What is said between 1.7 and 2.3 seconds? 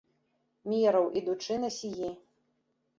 сігі.